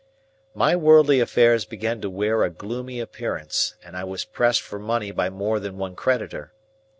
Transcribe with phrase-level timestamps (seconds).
[0.55, 5.11] My worldly affairs began to wear a gloomy appearance, and I was pressed for money
[5.11, 6.53] by more than one creditor.